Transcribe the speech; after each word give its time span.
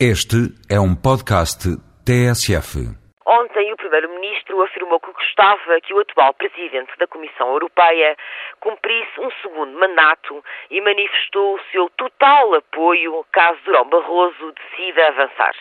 Este 0.00 0.50
é 0.68 0.74
um 0.80 0.90
podcast 0.90 1.70
TSF. 2.02 2.82
Ontem, 3.24 3.72
o 3.72 3.76
Primeiro-Ministro 3.76 4.60
afirmou 4.62 4.98
que 4.98 5.12
gostava 5.12 5.80
que 5.80 5.94
o 5.94 6.00
atual 6.00 6.34
Presidente 6.34 6.90
da 6.98 7.06
Comissão 7.06 7.46
Europeia 7.52 8.16
cumprisse 8.58 9.20
um 9.20 9.30
segundo 9.40 9.78
mandato 9.78 10.42
e 10.68 10.80
manifestou 10.80 11.54
o 11.54 11.60
seu 11.70 11.88
total 11.90 12.54
apoio 12.54 13.24
caso 13.30 13.60
Durão 13.64 13.88
Barroso 13.88 14.52
decida 14.52 15.06
avançar. 15.06 15.54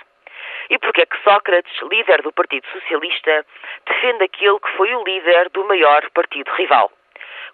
E 0.71 0.79
porquê 0.79 1.01
é 1.01 1.05
que 1.05 1.23
Sócrates, 1.23 1.81
líder 1.91 2.23
do 2.23 2.33
Partido 2.33 2.65
Socialista, 2.71 3.45
defende 3.85 4.23
aquele 4.23 4.59
que 4.59 4.77
foi 4.77 4.95
o 4.95 5.03
líder 5.03 5.49
do 5.49 5.63
maior 5.65 6.09
partido 6.09 6.49
rival? 6.53 6.91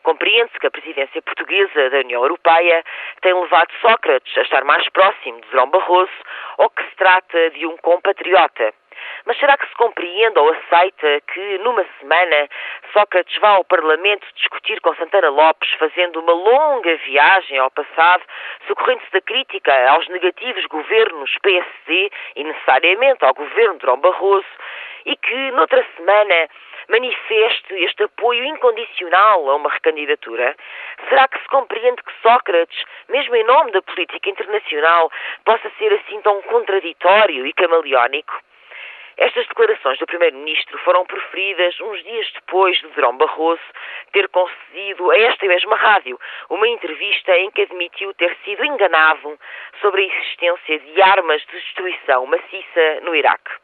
Compreende-se 0.03 0.59
que 0.59 0.67
a 0.67 0.71
presidência 0.71 1.21
portuguesa 1.21 1.89
da 1.89 1.97
União 1.99 2.21
Europeia 2.23 2.83
tem 3.21 3.33
levado 3.33 3.71
Sócrates 3.81 4.37
a 4.37 4.41
estar 4.41 4.63
mais 4.63 4.87
próximo 4.89 5.39
de 5.41 5.47
Durão 5.49 5.69
Barroso 5.69 6.11
ou 6.57 6.69
que 6.69 6.83
se 6.83 6.95
trata 6.95 7.49
de 7.51 7.65
um 7.65 7.77
compatriota. 7.77 8.73
Mas 9.25 9.37
será 9.37 9.57
que 9.57 9.67
se 9.67 9.75
compreende 9.75 10.37
ou 10.39 10.49
aceita 10.49 11.21
que, 11.31 11.57
numa 11.59 11.85
semana, 11.99 12.49
Sócrates 12.93 13.37
vá 13.39 13.49
ao 13.49 13.63
Parlamento 13.63 14.27
discutir 14.35 14.79
com 14.81 14.95
Santana 14.95 15.29
Lopes, 15.29 15.71
fazendo 15.73 16.19
uma 16.19 16.33
longa 16.33 16.95
viagem 16.97 17.57
ao 17.57 17.71
passado, 17.71 18.23
socorrendo-se 18.67 19.11
da 19.11 19.21
crítica 19.21 19.89
aos 19.89 20.07
negativos 20.09 20.65
governos 20.65 21.37
PSD 21.41 22.11
e 22.35 22.43
necessariamente 22.43 23.23
ao 23.23 23.33
governo 23.33 23.73
de 23.73 23.79
Durão 23.79 23.97
Barroso, 23.97 24.47
e 25.05 25.15
que, 25.15 25.51
noutra 25.51 25.85
semana, 25.95 26.49
manifeste 26.89 27.73
este 27.75 28.03
apoio 28.03 28.43
incondicional 28.43 29.49
a 29.49 29.55
uma 29.55 29.69
recandidatura? 29.69 30.55
Será 31.07 31.27
que 31.27 31.39
se 31.39 31.47
compreende 31.47 32.03
que 32.03 32.21
Sócrates, 32.21 32.83
mesmo 33.07 33.35
em 33.35 33.43
nome 33.45 33.71
da 33.71 33.81
política 33.81 34.29
internacional, 34.29 35.11
possa 35.45 35.71
ser 35.77 35.93
assim 35.93 36.21
tão 36.21 36.41
contraditório 36.41 37.45
e 37.45 37.53
camaleónico? 37.53 38.33
Estas 39.19 39.45
declarações 39.47 39.99
do 39.99 40.07
Primeiro-Ministro 40.07 40.77
foram 40.77 41.05
proferidas 41.05 41.77
uns 41.81 42.01
dias 42.03 42.31
depois 42.35 42.77
de 42.77 42.87
Durão 42.87 43.17
Barroso 43.17 43.61
ter 44.13 44.29
concedido 44.29 45.11
a 45.11 45.17
esta 45.17 45.45
mesma 45.45 45.75
rádio 45.75 46.17
uma 46.49 46.65
entrevista 46.69 47.37
em 47.37 47.51
que 47.51 47.63
admitiu 47.63 48.13
ter 48.13 48.33
sido 48.45 48.63
enganado 48.63 49.37
sobre 49.81 50.03
a 50.03 50.05
existência 50.05 50.79
de 50.79 51.01
armas 51.01 51.41
de 51.41 51.51
destruição 51.51 52.25
maciça 52.27 53.01
no 53.03 53.13
Iraque. 53.13 53.58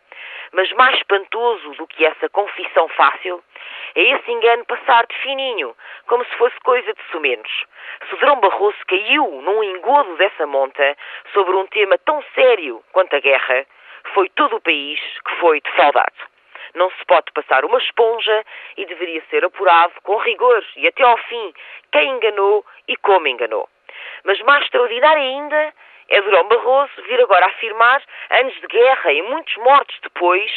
Mas 0.56 0.72
mais 0.72 0.95
espantoso 0.95 1.72
do 1.72 1.86
que 1.86 2.06
essa 2.06 2.30
confissão 2.30 2.88
fácil 2.88 3.44
é 3.94 4.02
esse 4.02 4.31
engano 4.31 4.64
passar 4.64 5.06
de 5.06 5.16
fininho, 5.17 5.75
como 6.08 6.23
se 6.23 6.34
fosse 6.38 6.58
coisa 6.61 6.94
de 6.94 7.03
sumenos. 7.11 7.66
Sodrão 8.09 8.39
Barroso 8.39 8.78
caiu 8.88 9.42
num 9.42 9.61
engodo 9.61 10.16
dessa 10.16 10.48
monta 10.48 10.98
sobre 11.33 11.58
um 11.58 11.67
tema 11.67 11.98
tão 11.98 12.23
sério 12.33 12.81
quanto 12.94 13.14
a 13.17 13.20
guerra, 13.20 13.66
foi 14.14 14.30
todo 14.30 14.56
o 14.56 14.61
país 14.61 14.98
que 15.28 15.36
foi 15.42 15.59
defraudado. 15.59 16.16
Não 16.73 16.89
se 16.92 17.06
pode 17.06 17.33
passar 17.33 17.66
uma 17.66 17.78
esponja 17.78 18.45
e 18.78 18.86
deveria 18.86 19.22
ser 19.30 19.44
apurado 19.44 19.94
com 20.03 20.16
rigor 20.17 20.64
e 20.78 20.88
até 20.88 21.03
ao 21.03 21.17
fim 21.17 21.53
quem 21.92 22.11
enganou 22.11 22.66
e 22.88 22.95
como 22.95 23.28
enganou. 23.28 23.67
Mas 24.23 24.42
mais 24.44 24.64
extraordinário 24.64 25.22
ainda 25.22 25.73
é 26.09 26.22
Durão 26.22 26.48
Barroso 26.48 27.02
vir 27.08 27.20
agora 27.22 27.45
afirmar, 27.48 28.02
anos 28.30 28.53
de 28.53 28.67
guerra 28.67 29.11
e 29.11 29.22
muitos 29.23 29.56
mortos 29.58 29.98
depois, 30.02 30.52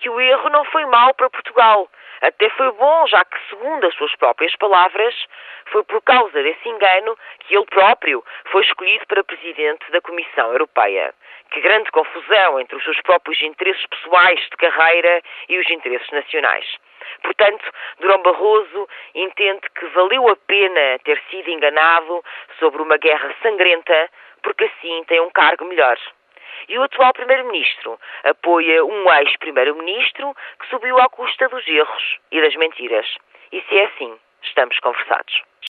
que 0.00 0.10
o 0.10 0.20
erro 0.20 0.48
não 0.50 0.64
foi 0.66 0.84
mau 0.86 1.14
para 1.14 1.30
Portugal. 1.30 1.88
Até 2.20 2.48
foi 2.50 2.70
bom, 2.72 3.06
já 3.06 3.24
que, 3.24 3.38
segundo 3.48 3.86
as 3.86 3.94
suas 3.94 4.14
próprias 4.16 4.54
palavras, 4.56 5.14
foi 5.66 5.84
por 5.84 6.02
causa 6.02 6.42
desse 6.42 6.68
engano 6.68 7.16
que 7.40 7.54
ele 7.54 7.66
próprio 7.66 8.24
foi 8.46 8.62
escolhido 8.62 9.06
para 9.06 9.22
presidente 9.22 9.88
da 9.92 10.00
Comissão 10.00 10.50
Europeia. 10.50 11.14
Que 11.50 11.60
grande 11.60 11.90
confusão 11.92 12.60
entre 12.60 12.76
os 12.76 12.84
seus 12.84 13.00
próprios 13.02 13.40
interesses 13.40 13.86
pessoais 13.86 14.40
de 14.40 14.56
carreira 14.56 15.22
e 15.48 15.58
os 15.58 15.70
interesses 15.70 16.10
nacionais. 16.10 16.66
Portanto, 17.22 17.64
Durão 18.00 18.20
Barroso 18.22 18.88
entende 19.14 19.62
que 19.78 19.86
valeu 19.86 20.28
a 20.28 20.36
pena 20.36 20.98
ter 21.04 21.20
sido 21.30 21.48
enganado 21.50 22.22
sobre 22.58 22.82
uma 22.82 22.96
guerra 22.96 23.34
sangrenta 23.42 24.10
porque 24.42 24.64
assim 24.64 25.04
tem 25.06 25.20
um 25.20 25.30
cargo 25.30 25.64
melhor. 25.64 25.96
E 26.68 26.78
o 26.78 26.82
atual 26.82 27.12
Primeiro-Ministro 27.12 27.98
apoia 28.24 28.84
um 28.84 29.12
ex-Primeiro-Ministro 29.12 30.34
que 30.60 30.68
subiu 30.68 30.98
à 30.98 31.08
custa 31.08 31.48
dos 31.48 31.66
erros 31.66 32.18
e 32.30 32.40
das 32.40 32.54
mentiras. 32.56 33.06
E 33.52 33.62
se 33.62 33.78
é 33.78 33.84
assim, 33.86 34.18
estamos 34.42 34.78
conversados. 34.80 35.42